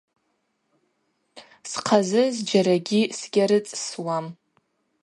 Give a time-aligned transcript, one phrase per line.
[1.71, 4.25] Схъазы зджьарагьи сгьарыцӏсуам.